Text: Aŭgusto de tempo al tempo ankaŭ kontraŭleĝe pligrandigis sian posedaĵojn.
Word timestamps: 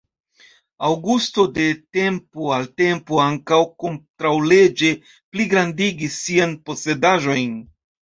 Aŭgusto 0.85 1.43
de 1.57 1.65
tempo 1.97 2.47
al 2.55 2.65
tempo 2.81 3.19
ankaŭ 3.25 3.59
kontraŭleĝe 3.83 4.89
pligrandigis 5.35 6.17
sian 6.23 6.57
posedaĵojn. 6.71 7.55